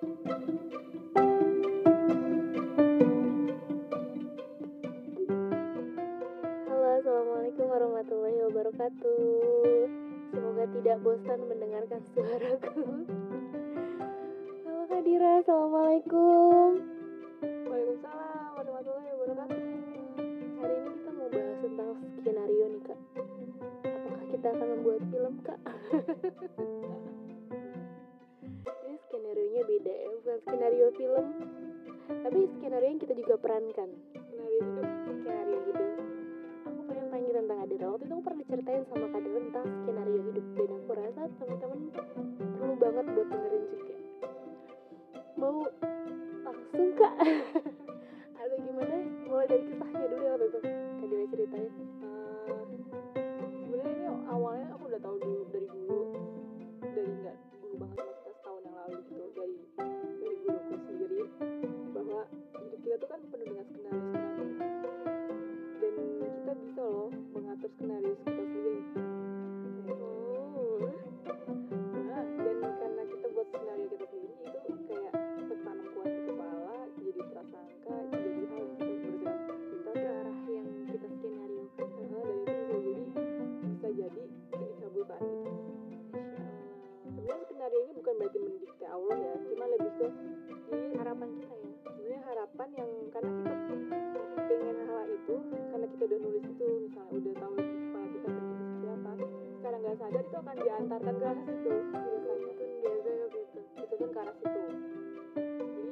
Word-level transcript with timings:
Halo, 0.00 0.16
assalamualaikum 6.96 7.68
warahmatullahi 7.68 8.40
wabarakatuh. 8.48 9.20
Semoga 10.32 10.64
tidak 10.72 11.04
bosan 11.04 11.44
mendengarkan 11.52 12.00
suaraku. 12.16 13.04
Halo 14.64 14.88
Kadira, 14.88 15.44
assalamualaikum. 15.44 16.29
kita 33.00 33.16
juga 33.16 33.34
perankan. 33.40 33.88
Melalui 34.12 34.60
hidup 34.60 34.88
skenario 35.08 35.58
hidup. 35.72 35.88
Aku 36.68 36.80
pernah 36.84 37.06
tanya 37.08 37.30
tentang 37.40 37.58
Adira 37.64 37.86
waktu 37.88 38.04
itu 38.04 38.12
aku 38.12 38.24
pernah 38.28 38.44
ceritain 38.44 38.84
sama 38.92 39.06
Kadira 39.08 39.38
tentang 39.40 39.66
skenario 39.80 40.20
hidup. 40.28 40.46
Dan 40.52 40.68
aku 40.76 40.92
rasa 40.92 41.22
teman-teman 41.40 41.80
perlu 42.60 42.74
banget 42.76 43.04
buat 43.08 43.28
dengerin 43.32 43.64
juga. 43.72 43.96
Mau 45.40 45.56
langsung 46.44 46.88
kak? 47.00 47.14
Atau 48.40 48.56
gimana? 48.60 48.96
Mau 49.24 49.42
dari 49.48 49.64
kisahnya 49.64 50.06
dulu 50.12 50.20
ya 50.20 50.32
waktu 50.36 50.69
karena 100.90 101.10
ke 101.14 101.22
arah 101.22 101.44
situ. 101.46 101.70
Biasanya 101.70 102.20
kan 102.26 102.36
biasanya 102.82 103.26
gitu 103.30 103.58
itu 103.78 103.94
kan 103.94 104.08
ke 104.10 104.18
arah 104.18 104.34
situ. 104.34 104.62
Jadi 105.38 105.90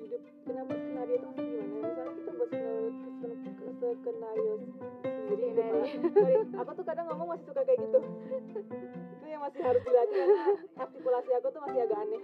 hidup 0.00 0.22
kenapa 0.48 0.72
skenario 0.72 1.16
itu 1.20 1.28
gimana? 1.36 1.76
Misalnya 1.84 2.12
kita 2.16 2.30
buat 2.32 2.48
skenario 2.48 2.88
skenario 4.00 4.54
sendiri 5.04 5.46
gitu, 5.52 5.62
apa? 5.62 6.64
aku 6.64 6.70
tuh 6.80 6.84
kadang 6.86 7.06
ngomong 7.12 7.28
masih 7.36 7.44
suka 7.50 7.60
kayak 7.66 7.78
gitu. 7.82 8.00
Itu 9.16 9.24
yang 9.26 9.42
masih 9.42 9.60
harus 9.60 9.82
dilatih 9.84 10.22
artikulasi 10.78 11.30
aku 11.36 11.48
tuh 11.50 11.60
masih 11.66 11.80
agak 11.84 11.98
aneh. 11.98 12.20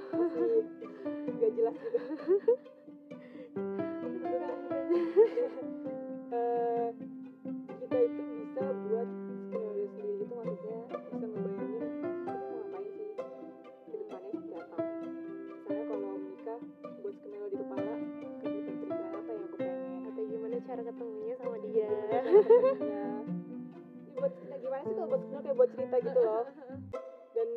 buat 25.63 25.79
cerita 25.79 25.97
gitu 26.03 26.21
loh. 26.27 26.43
Dan 27.39 27.49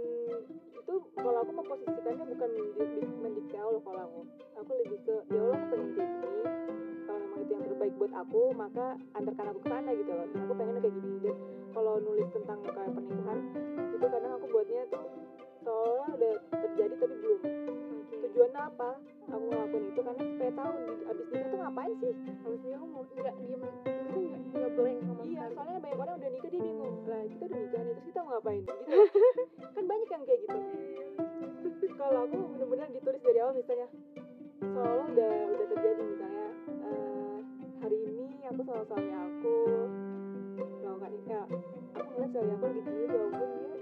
itu 0.78 0.94
kalau 1.18 1.40
aku 1.42 1.52
memposisikannya 1.58 2.26
bukan 2.38 2.50
mendikte 3.26 3.58
loh 3.58 3.82
kalau 3.82 4.02
aku. 4.06 4.22
Aku 4.62 4.72
lebih 4.86 5.00
ke 5.10 5.16
ya 5.34 5.42
Allah 5.42 5.58
aku 5.58 5.66
pengen 5.74 5.90
kayak 5.98 6.10
gini. 6.22 6.44
Kalau 7.10 7.18
memang 7.26 7.40
itu 7.42 7.52
yang 7.58 7.64
terbaik 7.66 7.94
buat 7.98 8.14
aku 8.14 8.42
maka 8.54 8.86
antarkan 9.18 9.46
aku 9.50 9.60
ke 9.66 9.70
sana 9.74 9.90
gitu 9.98 10.12
loh. 10.14 10.28
Aku 10.30 10.54
pengen 10.54 10.76
kayak 10.86 10.96
gini. 11.02 11.18
Dan 11.26 11.38
kalau 11.74 11.94
nulis 11.98 12.30
tentang 12.30 12.60
kayak 12.62 12.92
pernikahan 12.94 13.40
itu 13.90 14.06
kadang 14.06 14.32
aku 14.38 14.46
buatnya 14.54 14.82
tuh 14.94 15.06
seolah 15.66 16.08
udah 16.14 16.34
terjadi 16.54 16.94
tapi 17.02 17.16
belum. 17.18 17.40
Okay. 17.42 18.18
tujuannya 18.30 18.62
apa 18.70 18.90
aku 19.26 19.44
ngelakuin 19.50 19.84
itu? 19.90 20.02
Karena 20.06 20.24
supaya 20.30 20.52
tahu 20.54 20.74
abis 21.10 21.26
nikah 21.34 21.50
tuh 21.50 21.60
ngapain 21.66 21.94
sih? 21.98 22.14
Harusnya 22.46 22.76
kamu 22.78 22.88
mau 22.94 23.04
nggak 23.06 23.36
diem 23.42 23.62
itu 23.66 24.56
nggak? 24.56 24.72
Boleh. 24.76 24.96
sama 25.02 25.24
iya 25.26 25.44
sekali. 25.50 25.56
soalnya 25.58 25.80
banyak 25.82 26.00
orang 26.00 26.16
udah 26.22 26.30
nikah 26.30 26.50
dia 26.54 26.62
bingung. 26.62 26.96
Lah 27.10 27.22
kita 27.26 27.44
udah 27.50 27.60
nikah 27.66 27.82
nih 27.82 27.94
terus 27.98 28.06
kita 28.06 28.20
mau 28.22 28.30
ngapain? 28.38 28.62
Gitu. 28.66 29.02
Kan 29.76 29.84
banyak 29.90 30.10
yang 30.14 30.24
kayak 30.24 30.40
gitu. 30.46 30.60
Kalau 31.96 32.20
aku 32.28 32.36
benar-benar 32.56 32.88
ditulis 32.94 33.22
dari 33.26 33.40
awal 33.42 33.54
misalnya 33.58 33.88
seolah 34.62 35.06
udah 35.10 35.34
udah 35.50 35.68
terjadi 35.74 36.02
misalnya 36.06 36.48
uh, 36.86 37.38
hari 37.82 37.98
ini 38.06 38.28
aku 38.46 38.62
sama 38.64 38.84
suami 38.86 39.12
aku 39.12 39.56
melakukan 40.80 41.12
nikah. 41.18 41.46
Aku 41.96 42.10
ngeliat 42.14 42.32
suami 42.36 42.52
aku 42.54 42.66
gitu 42.78 42.90
ya 43.10 43.24
ampun 43.26 43.50
dia 43.56 43.75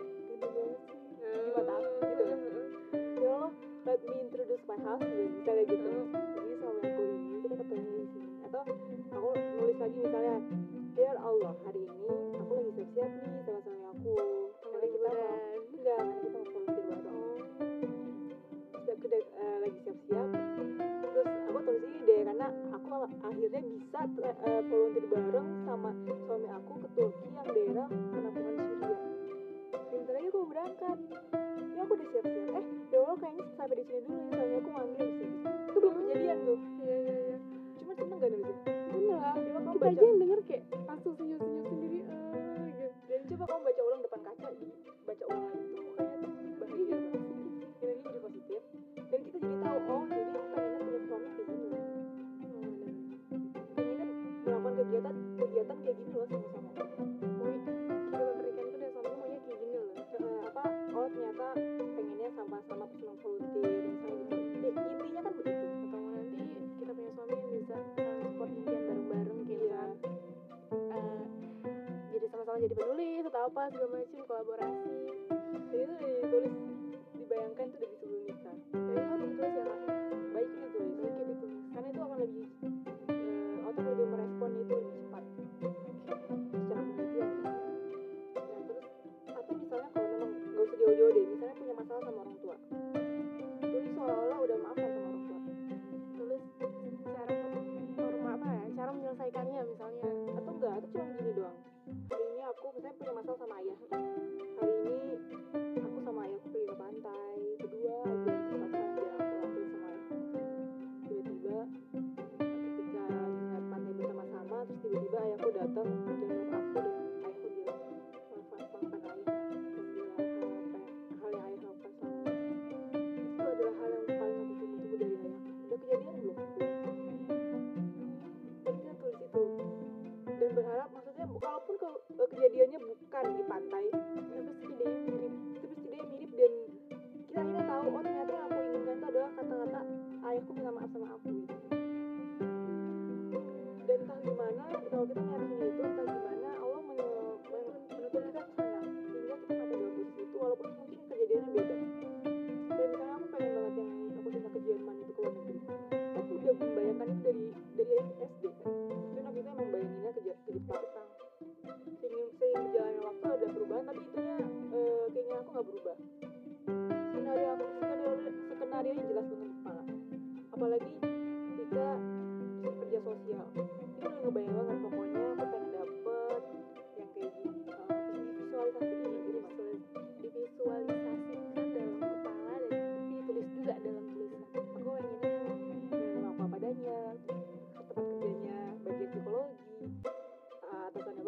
luas 73.71 73.87
gue 73.91 74.02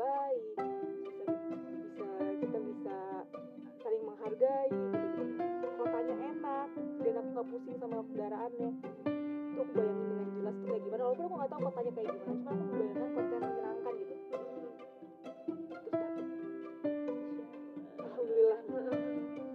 baik 0.06 0.44
bisa, 1.66 2.06
kita 2.38 2.60
bisa 2.62 2.98
saling 3.82 4.04
menghargai 4.06 4.70
gitu. 4.70 5.24
kotanya 5.82 6.16
enak 6.30 6.70
dan 7.02 7.14
aku 7.18 7.30
nggak 7.34 7.48
pusing 7.50 7.78
sama 7.82 8.06
kendaraannya. 8.14 8.70
Itu 9.50 9.60
aku 9.66 9.72
bayangin 9.74 10.06
dengan 10.14 10.30
jelas 10.38 10.56
tuh 10.62 10.68
kayak 10.70 10.82
gimana. 10.86 11.02
Walaupun 11.10 11.26
aku 11.26 11.36
nggak 11.42 11.50
tahu 11.50 11.62
kotanya 11.66 11.92
kayak 11.98 12.10
gimana 12.14 12.34
cuma 12.38 12.52
aku 12.54 12.64
membayangkan 12.70 13.10
kota 13.16 13.34
yang 13.34 13.46
menyenangkan 13.50 13.94
gitu. 13.98 14.14
Alhamdulillah. 17.98 18.60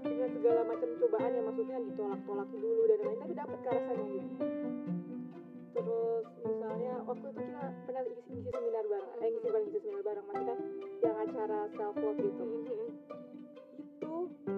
Dengan 0.03 0.31
segala 0.35 0.61
macam 0.67 0.89
cobaan 0.99 1.31
yang 1.31 1.47
maksudnya 1.47 1.79
ditolak-tolakin 1.79 2.59
dulu 2.59 2.83
dan 2.91 2.99
lain 3.07 3.19
tapi 3.23 3.35
dapat 3.39 3.59
ke 3.63 3.69
arah 3.71 3.99
gitu. 4.03 4.47
Terus 5.71 6.27
misalnya 6.43 6.95
waktu 7.07 7.27
itu 7.31 7.41
kita 7.41 7.65
pernah 7.87 8.03
isi, 8.03 8.40
acara 11.31 11.59
self 11.79 11.95
love 11.95 12.19
gitu 12.19 12.45
itu 13.79 14.15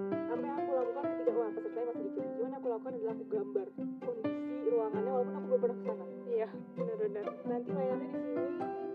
apa 0.08 0.40
yang 0.40 0.56
aku 0.56 0.70
lakukan 0.72 1.04
ketika 1.04 1.32
wah 1.36 1.50
pesertanya 1.52 1.86
masih 1.92 2.04
dikit 2.08 2.26
cuman 2.40 2.52
aku 2.56 2.66
lakukan 2.72 2.92
adalah 2.96 3.12
aku 3.12 3.24
gambar 3.28 3.66
kondisi 3.76 4.68
ruangannya 4.72 5.10
walaupun 5.12 5.34
aku 5.36 5.46
belum 5.52 5.60
pernah 5.60 5.76
ke 5.76 5.84
sana 5.84 6.04
iya 6.32 6.48
benar-benar. 6.72 7.24
Nanti 7.44 7.70
layarnya 7.76 8.08
di 8.08 8.18
sini 8.24 8.44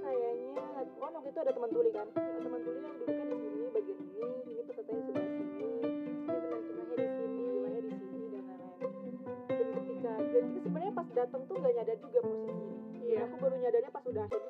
kayaknya 0.02 0.62
oh 0.98 1.10
waktu 1.14 1.30
itu 1.30 1.40
ada 1.46 1.52
teman 1.54 1.70
tuli 1.70 1.90
kan? 1.94 2.08
Teman 2.18 2.62
tuli 2.66 2.80
yang 2.82 2.96
duduknya 2.98 3.26
di 3.30 3.38
sini 3.38 3.68
bagian 3.70 3.98
ini 4.02 4.26
ini 4.26 4.62
pesertanya 4.66 5.02
sebelah 5.06 5.30
sini 5.38 5.54
ini 5.54 5.90
penerjemahnya 6.26 6.96
di 6.98 7.08
sini 7.14 7.46
di 7.78 7.94
sini 8.10 8.26
dan 8.34 8.44
lain-lain. 8.50 9.14
Dan 9.54 9.68
ketika 9.78 10.14
dan 10.18 10.44
kita 10.50 10.66
sebenarnya 10.66 10.94
pas 10.98 11.08
datang 11.14 11.42
tuh 11.46 11.56
nggak 11.62 11.74
nyadar 11.78 11.98
juga 12.02 12.20
posisi 12.26 12.58
ini 12.58 12.76
Iya. 13.08 13.24
aku 13.24 13.36
baru 13.40 13.56
nyadarnya 13.62 13.92
pas 13.94 14.04
udah 14.10 14.24
akhir 14.28 14.42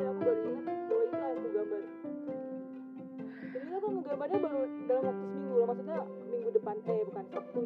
dan 0.00 0.16
aku 0.16 0.20
baru 0.24 0.40
ingat 0.48 0.64
bahwa 0.88 1.02
itu 1.04 1.16
aku 1.20 1.48
gambar 1.52 1.82
itu 3.52 3.68
aku 3.76 3.88
ngegambarnya 3.92 4.38
baru 4.40 4.60
dalam 4.88 5.04
waktu 5.04 5.24
seminggu 5.28 5.54
loh 5.60 5.66
maksudnya 5.68 5.98
minggu 6.32 6.50
depan 6.56 6.76
eh 6.88 7.00
bukan 7.04 7.24
sabtunya 7.28 7.59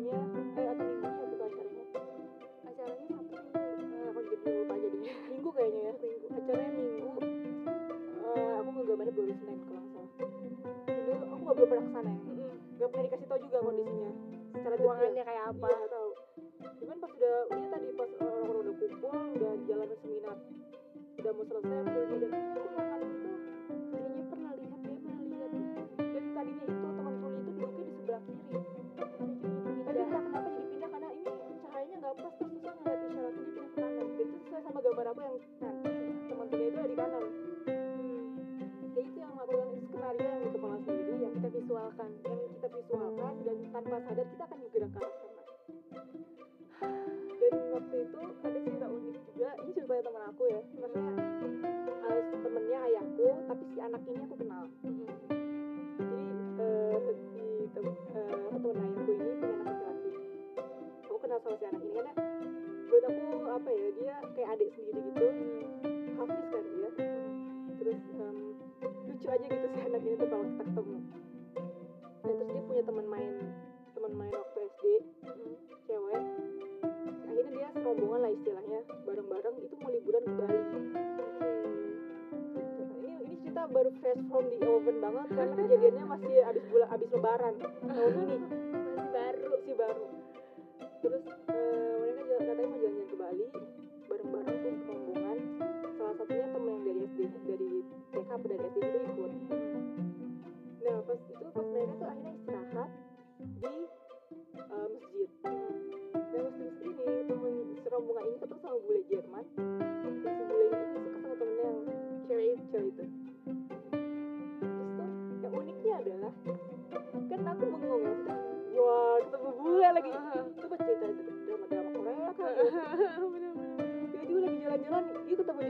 baru 83.84 84.00
fresh 84.00 84.22
from 84.32 84.48
the 84.48 84.64
oven 84.64 84.96
banget 84.96 85.28
karena 85.28 85.54
kejadiannya 85.60 86.04
masih 86.08 86.32
abis 86.48 86.64
bulan 86.72 86.88
abis 86.88 87.08
lebaran 87.12 87.54
tahun 87.84 88.14
ini 88.16 88.63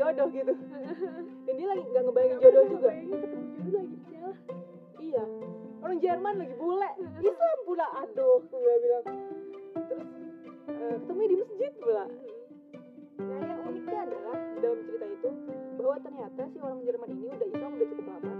jodoh 0.05 0.29
gitu. 0.29 0.53
Dan 1.49 1.55
dia 1.57 1.67
lagi 1.73 1.85
nggak 1.89 2.05
ngebayangin 2.05 2.39
jodoh 2.45 2.65
juga. 2.69 2.89
ketemu 2.93 3.17
jodoh 3.17 3.73
lagi 3.81 3.97
iya. 5.01 5.25
Orang 5.85 5.99
Jerman 6.01 6.35
lagi 6.41 6.55
bule. 6.61 6.91
Islam 7.29 7.59
pula. 7.65 7.87
Aduh 8.05 8.39
gue 8.45 8.75
bilang. 8.85 9.07
Terus 9.89 10.09
eh, 10.69 10.95
ketemunya 11.01 11.29
di 11.33 11.37
masjid 11.41 11.73
pula. 11.81 12.05
Nah 13.15 13.41
yang 13.41 13.61
uniknya 13.65 14.01
adalah 14.05 14.37
dalam 14.61 14.79
cerita 14.85 15.07
itu 15.09 15.31
bahwa 15.81 15.97
ternyata 16.05 16.41
si 16.53 16.59
orang 16.61 16.81
Jerman 16.85 17.09
ini 17.17 17.27
udah 17.33 17.49
Islam 17.49 17.71
udah 17.81 17.89
cukup 17.89 18.07
lama. 18.13 18.35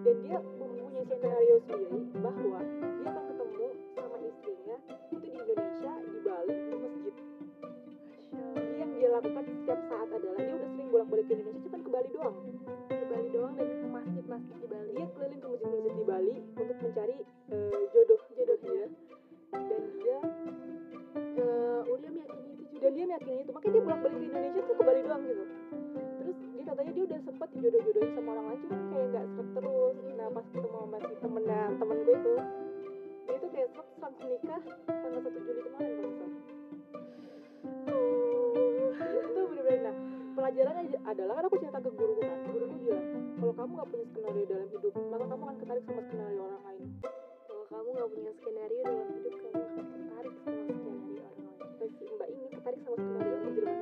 Dan 0.00 0.16
dia 0.24 0.38
mempunyai 0.40 1.04
skenario 1.04 1.56
sendiri 1.68 2.00
bahwa 2.24 2.60
dia 2.64 3.08
akan 3.12 3.24
ketemu 3.28 3.68
sama 3.92 4.16
istrinya 4.24 4.76
itu 5.12 5.16
di 5.20 5.28
Indonesia 5.36 5.92
di 6.08 6.18
Bali 6.24 6.56
di 6.56 6.89
masjid. 9.10 9.30
Jadi 9.30 9.42
yang 9.42 9.42
dia 9.42 9.42
lakukan 9.42 9.44
setiap 9.50 9.80
saat 9.90 10.08
adalah 10.14 10.40
dia 10.40 10.54
udah 10.54 10.70
sering 10.70 10.88
bolak-balik 10.90 11.24
ke 11.26 11.32
Indonesia 11.34 11.60
cuma 11.66 11.78
ke 11.82 11.90
Bali 11.90 12.08
doang. 12.14 12.36
ke 12.90 13.04
Bali 13.10 13.28
doang 13.34 13.54
dan 13.58 13.66
ke 13.66 13.86
masjid-masjid 13.90 14.56
di 14.60 14.68
Bali. 14.70 14.90
Dia 14.94 15.06
keliling 15.10 15.40
ke 15.40 15.48
masjid-masjid 15.50 15.94
di 15.94 16.04
Bali 16.06 16.34
untuk 16.54 16.76
mencari 16.78 17.16
eh, 17.50 17.84
jodoh 17.90 18.20
jodohnya. 18.38 18.86
Dan 19.50 19.82
dia 19.98 20.18
Eh, 21.40 21.90
Ulia 21.90 22.10
meyakini 22.12 22.50
itu 22.54 22.76
dan 22.78 22.90
dia 22.94 23.04
meyakini 23.06 23.38
itu. 23.42 23.50
Makanya 23.50 23.72
dia 23.74 23.82
bolak 23.82 24.00
balik 24.04 24.18
ke 24.20 24.26
Indonesia 24.30 24.60
tuh 24.62 24.74
ke 24.78 24.82
Bali 24.86 25.00
doang 25.02 25.22
gitu. 25.26 25.44
Terus 26.20 26.36
dia 26.54 26.64
katanya 26.70 26.92
dia 26.94 27.04
udah 27.10 27.20
sempet 27.26 27.48
dijodoh-jodohin 27.56 28.10
sama 28.14 28.28
orang 28.36 28.46
lain 28.46 28.58
cuman 28.62 28.80
kayak 28.90 29.06
nggak 29.10 29.26
terus. 29.58 29.96
Nah 30.14 30.28
pas 30.30 30.46
ketemu 30.54 30.78
sama 30.78 30.98
si 31.02 31.14
temennya 31.18 31.60
temen 31.80 31.98
gue 32.06 32.14
itu 32.14 32.34
dia 33.30 33.36
tuh 33.38 33.50
kayak 33.54 33.68
seret 33.74 33.88
langsung 34.02 34.28
nikah 34.30 34.62
pelajarannya 40.50 40.98
adalah 41.06 41.32
kan 41.38 41.44
aku 41.46 41.56
cerita 41.62 41.78
ke 41.78 41.90
guru 41.94 42.12
kan 42.18 42.38
guru 42.50 42.64
tuh 42.66 42.78
bilang 42.82 43.06
kalau 43.38 43.54
kamu 43.54 43.70
nggak 43.70 43.88
punya 43.94 44.04
skenario 44.10 44.44
dalam 44.50 44.68
hidup 44.74 44.94
maka 44.98 45.24
kamu 45.30 45.42
akan 45.46 45.56
ketarik 45.62 45.84
sama 45.86 46.02
skenario 46.10 46.40
orang 46.42 46.62
lain. 46.66 46.88
Kalau 47.46 47.64
kamu 47.70 47.88
nggak 47.94 48.10
punya 48.10 48.30
skenario 48.34 48.82
dalam 48.82 49.08
hidup 49.14 49.34
kamu 49.38 49.54
akan 49.62 49.84
ketarik 49.86 50.34
sama 50.42 50.58
skenario 50.74 50.82
orang 50.90 51.06
lain. 51.06 51.46
Terus 51.78 51.92
mbak 52.02 52.28
ini 52.34 52.46
ketarik 52.50 52.80
sama 52.82 52.96
skenario 52.98 53.30
orang 53.30 53.54
lain. 53.54 53.78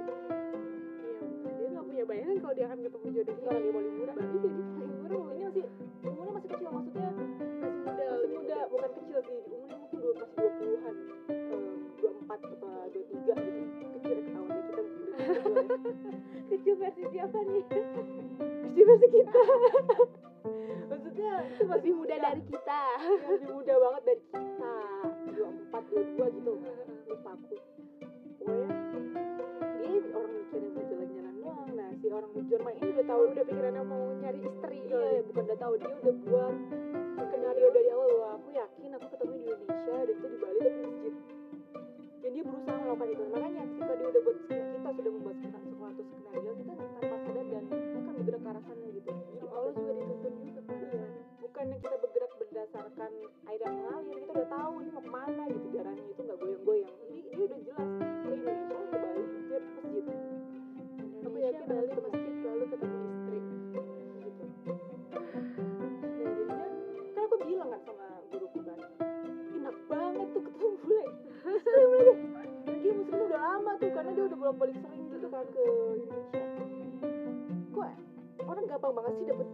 Iya 1.41 1.53
dia 1.57 1.69
nggak 1.73 1.87
punya 1.89 2.05
bayangan 2.05 2.37
kalau 2.37 2.53
dia 2.53 2.65
akan 2.69 2.79
ketemu 2.85 3.07
jodohnya 3.17 3.45
kalau 3.49 3.61
dia 3.65 3.73
mau 3.73 3.83
liburan. 3.89 4.13
Berarti 4.13 4.37
jadi 4.37 4.59
liburan. 4.61 4.89
Umurnya 5.09 5.47
masih 5.49 5.65
umurnya 6.05 6.33
masih 6.37 6.49
kecil 6.53 6.69
maksudnya 6.69 7.09
masih 7.17 7.81
muda. 7.81 8.05
masih 8.13 8.29
muda 8.37 8.59
bukan 8.69 8.91
kecil 8.93 9.19
sih. 9.25 9.39
Umurnya 9.49 9.77
mungkin 9.81 9.99
dua 10.05 10.13
masih 10.21 10.37
dua 10.37 10.51
puluhan 10.61 10.95
eh, 11.33 11.73
dua 11.97 12.11
empat 12.13 12.39
atau 12.45 12.57
dua 12.61 13.03
tiga 13.09 13.35
gitu. 13.41 13.63
Kecil 13.89 14.17
ketahuannya 14.21 14.63
kita 14.69 14.83
siapa 16.77 17.39
nih? 17.45 17.65
Kecil 18.69 18.85
versi 18.85 19.09
kita. 19.09 19.43
Maksudnya 20.91 21.33
itu 21.51 21.63
masih 21.67 21.73
lebih 21.75 21.93
muda 21.97 22.17
dari 22.21 22.43
kita. 22.47 22.83
Lebih 23.27 23.51
muda 23.53 23.75
banget 23.75 24.03
dari 24.05 24.23
kita. 24.29 24.75
Dua 25.35 25.49
empat 25.49 25.83
dua 25.89 26.03
dua 26.15 26.27
gitu. 26.31 26.53
Lupa 27.09 27.31
aku. 27.35 27.57
Pokoknya 28.39 28.71
dia 29.79 29.99
orang 30.15 30.33
mikirin 30.37 30.73
jalan-jalan 30.89 31.35
doang. 31.43 31.69
Nah 31.75 31.89
si 31.99 32.07
orang 32.09 32.33
Jerman 32.49 32.73
ini 32.81 32.89
udah 32.97 33.07
tahu 33.11 33.21
udah 33.29 33.45
pikirannya 33.45 33.83
mau 33.85 34.05
nyari 34.23 34.41
istri. 34.41 34.79
Iya 34.89 35.21
bukan 35.29 35.43
udah 35.49 35.59
tahu 35.59 35.73
dia 35.77 35.91
udah 35.91 36.15
buat 36.25 36.55
skenario 37.19 37.69
dari 37.75 37.89
awal. 37.93 38.09
Bahwa 38.09 38.29
aku 38.41 38.49
yakin 38.55 38.91
aku 38.97 39.07
ketemu 39.17 39.35
di 39.35 39.49
Indonesia 39.49 39.95
dan 40.07 40.15
itu 40.17 40.27
di 40.29 40.39
Bali 40.39 40.59
tapi 40.59 40.71
di 40.71 40.81
masjid. 40.87 41.15
Dan 42.19 42.31
dia 42.35 42.43
berusaha 42.45 42.77
melakukan 42.79 43.09
itu. 43.11 43.25
Makanya 43.31 43.63
ketika 43.69 43.93
dia 43.99 44.09
udah 44.09 44.23
buat 44.23 44.39
kita 44.49 44.89
sudah 44.89 45.13
membuat 45.13 45.38
berdasarkan 52.99 53.31
air 53.47 53.61
yang 53.63 53.75
mengalir 53.79 54.17
kita 54.19 54.33
udah 54.35 54.49
tahu 54.51 54.73
ini 54.83 54.91
mau 54.91 55.03
ke 55.07 55.11
mana 55.15 55.43
gitu 55.47 55.67
jalannya 55.71 56.05
itu 56.11 56.21
nggak 56.27 56.39
goyang-goyang. 56.43 56.95
Ini 56.99 57.21
dia 57.31 57.45
udah 57.47 57.61
jelas 57.63 57.91
ke 57.95 58.29
Indonesia 58.35 58.79
ke 58.91 58.97
Bali 58.99 59.23
dia 59.23 59.59
ke 59.63 59.71
masjid. 59.79 60.05
Aku 61.23 61.37
yakin 61.39 61.65
Bali 61.71 61.87
aku 61.95 62.01
masjid 62.11 62.35
lalu 62.43 62.65
ketemu 62.67 62.97
istri. 63.07 63.39
Gitu. 64.19 64.45
Nah 65.15 66.27
jadinya 66.27 66.57
kan 66.59 67.23
aku 67.23 67.37
bilang 67.47 67.69
kan 67.71 67.81
sama 67.87 68.07
guruku 68.35 68.59
kan 68.67 68.79
enak 69.55 69.77
banget 69.87 70.27
tuh 70.35 70.43
ketemu 70.43 70.69
bule. 70.83 71.05
Lagi 71.79 72.27
dan 72.67 72.77
dia 72.83 72.93
muslim 72.99 73.21
udah 73.31 73.41
lama 73.41 73.71
tuh 73.79 73.91
karena 73.95 74.11
dia 74.11 74.25
udah 74.27 74.39
bolak 74.43 74.57
balik 74.59 74.77
sering 74.83 75.05
gitu 75.15 75.27
kan 75.31 75.47
ke 75.55 75.63
Indonesia. 76.03 76.47
Kok 77.71 77.91
orang 78.43 78.65
gampang 78.67 78.93
banget 78.99 79.13
sih 79.23 79.27
dapet 79.31 79.48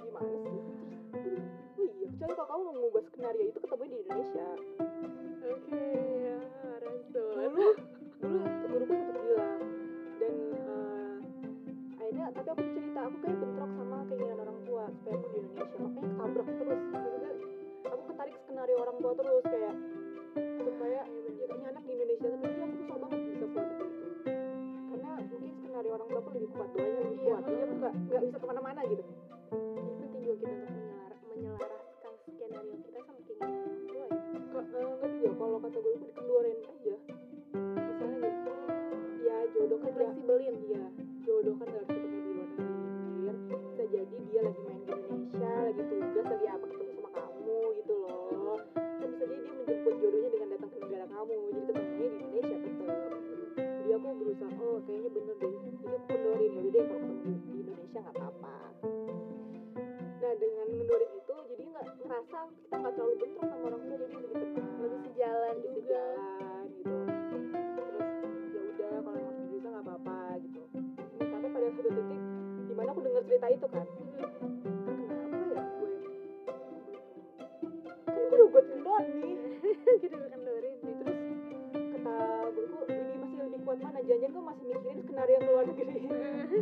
Gimana 0.00 0.34
sih? 0.40 0.60
Oh 1.76 1.84
iya, 1.84 2.06
kecuali 2.08 2.32
kalau 2.34 2.48
kamu 2.48 2.62
mau 2.64 2.74
mengubah 2.76 3.02
skenario 3.08 3.44
itu 3.48 3.58
ketemu 3.60 3.84
di 3.84 3.96
Indonesia. 4.00 4.48
Oke 5.40 5.82
ya 6.20 6.38
Rasul 6.80 7.28
dulu 7.40 7.66
dulu 8.20 8.44
guruku 8.70 8.92
sempat 8.94 9.16
bilang 9.24 9.60
dan 10.20 10.34
eh, 10.52 11.14
akhirnya 11.96 12.26
tapi 12.36 12.48
aku 12.52 12.62
cerita 12.76 13.00
aku 13.08 13.16
kayak 13.24 13.36
bentrok 13.40 13.70
sama 13.74 13.96
keinginan 14.06 14.38
orang 14.44 14.58
tua 14.68 14.84
supaya 14.92 15.14
aku 15.16 15.26
di 15.32 15.38
Indonesia. 15.40 15.78
Makanya 15.80 16.08
ketabrak 16.12 16.48
terus. 16.60 16.80
Maksudnya 16.92 17.32
aku 17.90 18.02
ketarik 18.12 18.34
skenario 18.44 18.76
orang 18.78 18.96
tua 19.00 19.12
terus 19.16 19.44
kayak 19.48 19.74
supaya 20.60 21.00
ya 21.08 21.44
kayaknya 21.48 21.68
anak 21.72 21.82
di 21.84 21.92
Indonesia. 21.96 22.26
Jadi 22.30 22.60
aku 22.60 22.74
susah 22.84 22.96
banget 23.00 23.18
bisa 23.24 23.44
keluar 23.48 23.66
negeri 23.68 23.88
itu. 23.90 24.08
Karena 24.90 25.10
mungkin 25.24 25.52
skenario 25.60 25.90
orang 25.96 26.08
tua 26.08 26.20
aku 26.20 26.30
lebih 26.36 26.50
kuat 26.54 26.68
doanya 26.76 27.00
lebih 27.00 27.18
Iya, 27.20 27.34
kuat. 27.36 27.42
Jadi 27.48 27.60
aku 27.64 27.74
nggak 27.80 27.94
nggak 28.06 28.20
bisa 28.28 28.36
ke 28.38 28.46
mana-mana 28.46 28.80
gitu 28.86 29.04
ketemunya 51.70 52.08
di 52.10 52.18
Indonesia 52.18 52.56
tetap 52.58 53.12
Jadi 53.56 53.90
aku 53.94 54.06
berusaha, 54.18 54.54
oh 54.60 54.78
kayaknya 54.84 55.10
bener 55.14 55.36
deh 55.38 55.52
Jadi 55.54 55.84
aku 55.86 55.98
kendorin, 56.10 56.50
yaudah 56.50 56.70
deh 56.70 56.84
kalau 56.84 57.10
di 57.22 57.32
Indonesia 57.60 57.98
gak 58.00 58.14
apa-apa. 58.14 58.56
Nah 60.20 60.32
dengan 60.36 60.66
ngendorin 60.70 61.12
itu, 61.16 61.34
jadi 61.50 61.62
gak 61.70 61.86
ngerasa 62.02 62.38
kita 62.60 62.74
gak 62.76 62.92
terlalu 62.94 63.14
bentrok 63.18 63.46
sama 63.46 63.64
orang 63.66 63.82
tua 63.82 63.96
Jadi 64.00 64.14
lebih 64.20 64.48
tenang 64.54 64.78
lebih 64.80 65.00
sejalan 65.10 65.54
lebih 65.54 65.70
juga. 65.78 66.02
sejalan 66.10 66.66
gitu. 66.70 66.96
Terus 68.50 68.74
ya 68.76 68.86
udah 68.90 69.00
kalau 69.00 69.18
emang 69.18 69.34
di 69.34 69.42
Indonesia 69.42 69.68
nggak 69.70 69.84
apa-apa 69.86 70.18
gitu. 70.40 70.60
Nah, 70.70 71.26
sampai 71.30 71.48
pada 71.50 71.68
satu 71.70 71.90
titik 71.90 72.20
di 72.60 72.74
mana 72.74 72.88
aku 72.90 73.00
dengar 73.02 73.22
cerita 73.26 73.46
itu 73.50 73.66
kan. 73.70 73.86
Kenapa 74.90 75.44
ya 75.46 75.62
gue? 75.62 75.90
Kan 78.06 78.22
gue 78.30 78.38
udah 78.40 78.64
kendor 78.66 79.02
nih? 79.10 79.34
Kita 80.02 80.16
udah 80.16 80.30
masih 85.20 85.36
mikirin 85.36 85.36
skenario 85.36 85.36
yang 85.36 85.44
ke 85.44 85.52
luar 85.52 85.64
negeri. 85.68 86.00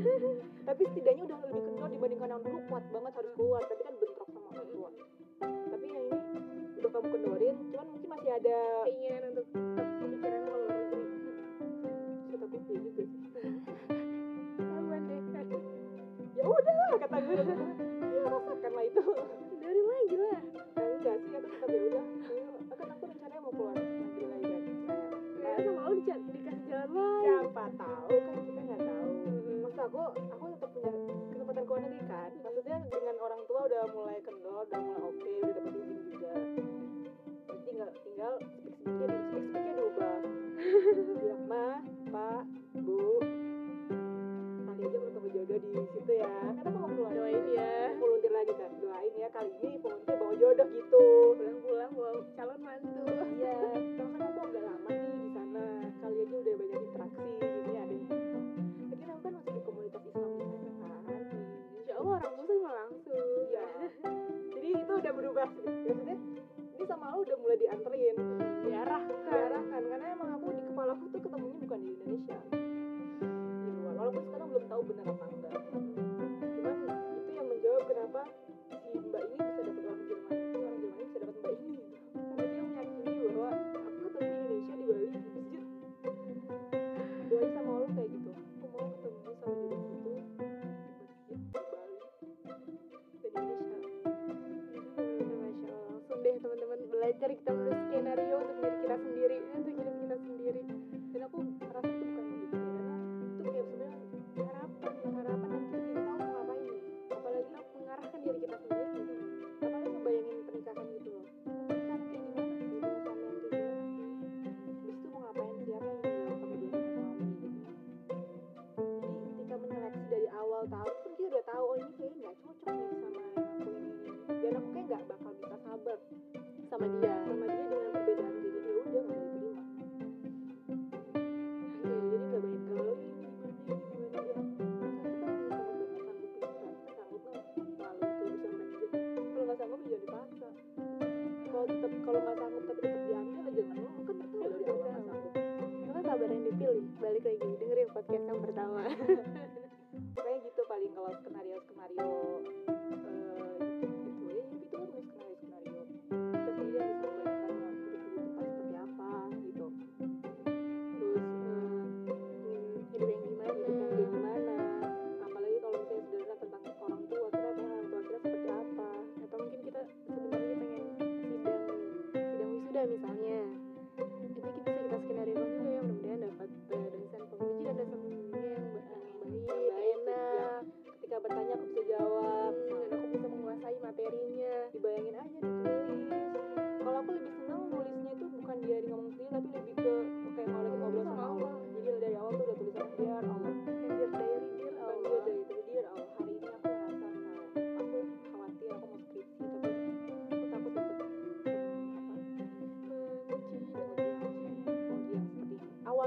Tapi 0.68 0.82
setidaknya 0.90 1.22
udah 1.30 1.38
lebih 1.46 1.62
kendor 1.62 1.88
dibandingkan 1.94 2.28
yang 2.34 2.42
dulu. 2.42 2.58
Kuat 2.68 2.84
banget 2.90 3.12
harus 3.14 3.32
keluar 3.38 3.62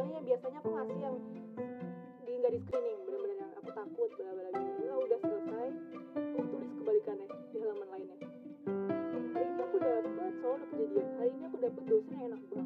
soalnya 0.01 0.25
biasanya 0.25 0.57
aku 0.65 0.69
ngasih 0.73 0.97
yang 0.97 1.15
di 2.25 2.31
nggak 2.41 2.51
di 2.57 2.59
screening 2.65 2.99
benar-benar 3.05 3.37
yang 3.37 3.51
aku 3.53 3.69
takut 3.69 4.09
bla 4.17 4.31
bla 4.33 4.49
gitu. 4.49 4.81
lah 4.89 4.97
udah 4.97 5.19
selesai 5.21 5.67
aku 6.17 6.41
tulis 6.49 6.71
kebalikannya 6.73 7.27
di 7.53 7.57
halaman 7.61 7.87
lainnya. 7.93 8.17
Hari 9.29 9.45
ini 9.45 9.61
aku 9.61 9.77
dapat 9.77 10.33
soal 10.41 10.57
kejadian. 10.73 11.07
Hari 11.21 11.29
ini 11.37 11.43
aku 11.45 11.57
dapat 11.61 11.83
dosen 11.85 12.13
yang 12.17 12.25
enak 12.33 12.41
banget. 12.49 12.60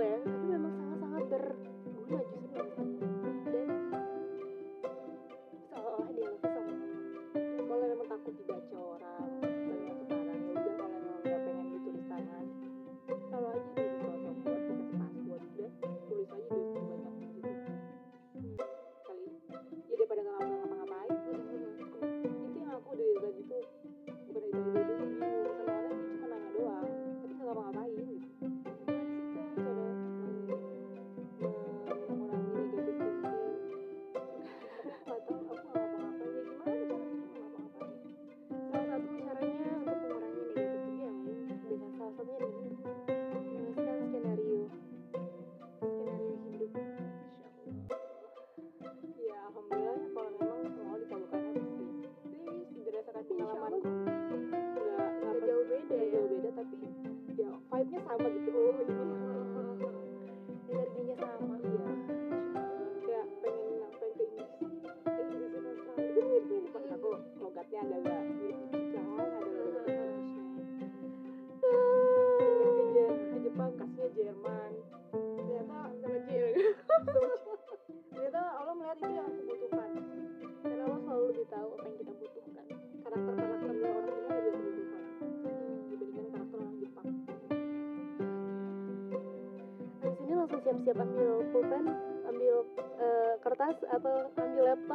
Yeah. 0.00 0.37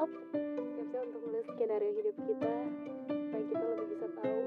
workshop 0.04 0.36
siap-siap 0.76 1.04
untuk 1.08 1.22
menulis 1.24 1.48
skenario 1.56 1.92
hidup 1.96 2.16
kita 2.28 2.52
supaya 3.08 3.44
kita 3.48 3.64
lebih 3.64 3.88
bisa 3.96 4.08
tahu 4.20 4.42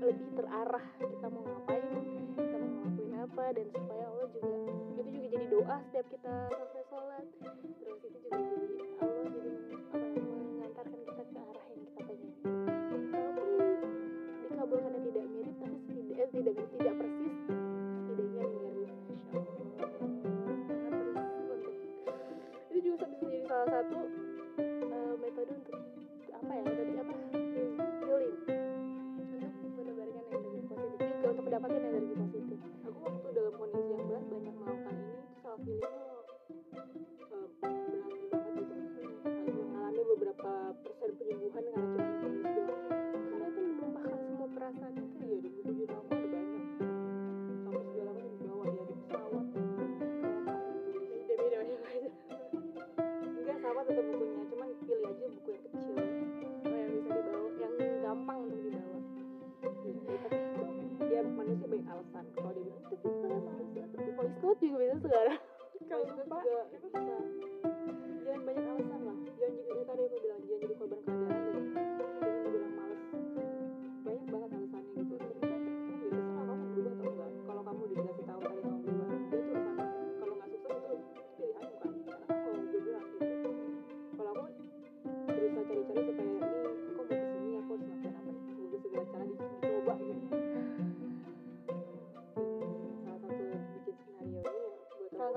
lebih 0.00 0.28
terarah 0.40 0.86
kita 0.96 1.26
mau 1.28 1.44
ngapain 1.44 1.84
kita 2.32 2.56
mau 2.56 2.70
ngelakuin 2.72 3.12
apa 3.20 3.44
dan 3.52 3.66
supaya 3.76 4.04
Allah 4.08 4.28
juga 4.32 4.56
itu 4.96 5.00
juga 5.12 5.26
jadi 5.36 5.46
doa 5.52 5.76
setiap 5.84 6.06
kita 6.08 6.32
sampai 6.48 6.85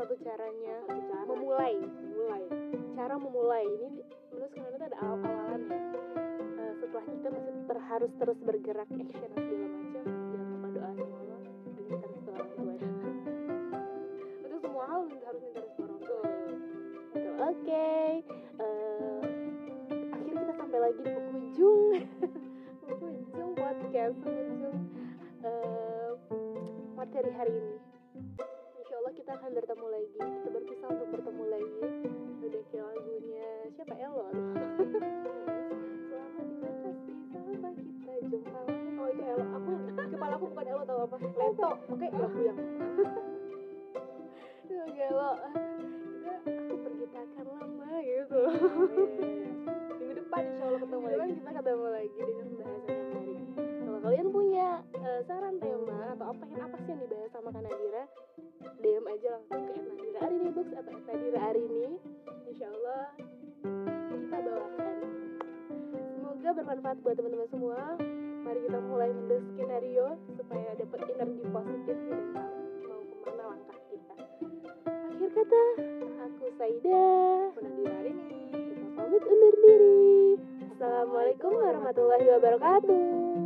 tuh 0.10 0.18
caranya 0.26 0.76
cara. 0.90 1.26
memulai. 1.30 1.76
Memulai. 1.78 2.44
Cara 2.98 3.16
memulai 3.22 3.66
ini 3.70 4.02
menurut 4.34 4.52
kalian 4.58 4.74
itu 4.74 4.86
ada 4.90 4.98
awal 5.06 5.22
awalannya 5.22 5.78
uh, 5.78 6.62
eh, 6.66 6.74
setelah 6.82 7.06
kita 7.06 7.28
masih 7.30 7.54
terharus 7.70 8.12
terus 8.18 8.40
bergerak 8.42 8.90
action 8.90 9.06
segala 9.14 9.69
Oh, 45.30 45.38
ah, 45.38 45.54
kita 46.42 46.74
pergi 46.74 47.06
takkan 47.14 47.46
lama 47.54 47.92
gitu. 48.02 48.42
Oh, 48.50 48.90
iya. 49.22 49.46
Minggu 50.02 50.14
depan 50.26 50.42
insya 50.42 50.64
Allah 50.66 50.82
ketemu 50.82 51.06
lagi. 51.06 51.34
kita 51.38 51.52
ketemu 51.54 51.86
lagi 51.94 52.18
dengan 52.18 52.48
bahasan 52.58 52.90
yang 52.98 53.10
menarik 53.14 53.40
kalau 53.86 54.00
kalian 54.02 54.28
punya 54.34 54.68
uh, 55.06 55.22
saran 55.30 55.56
tema 55.62 56.00
atau 56.18 56.26
apa 56.34 56.44
yang 56.50 56.64
apa 56.66 56.78
sih 56.82 56.90
yang 56.90 57.02
dibahas 57.06 57.30
sama 57.30 57.50
Kanadira 57.54 58.04
DM 58.82 59.06
aja 59.06 59.30
langsung 59.38 59.62
ke 59.70 59.74
Nadira 59.78 60.20
Arini 60.26 60.50
Books 60.50 60.74
atau 60.74 60.92
Nadira 60.98 61.40
Arini 61.46 61.86
insya 62.50 62.68
Allah 62.74 63.06
kita 64.10 64.38
bawakan. 64.50 64.96
Semoga 65.94 66.50
bermanfaat 66.58 66.98
buat 67.06 67.16
teman-teman 67.22 67.50
semua. 67.54 67.80
Mari 68.50 68.60
kita 68.66 68.80
mulai 68.82 69.14
menulis 69.14 69.46
skenario 69.54 70.18
supaya 70.42 70.74
dapat 70.74 71.00
energi 71.06 71.46
positif 71.54 71.98
ya. 72.09 72.09
Aku 76.28 76.46
Saida. 76.60 77.06
Penandira 77.56 77.94
hari 78.00 78.12
ini. 78.14 78.42
Pamit 78.96 79.24
undur 79.24 79.56
diri. 79.64 80.40
Assalamualaikum 80.76 81.52
warahmatullahi 81.56 82.26
wabarakatuh. 82.28 83.39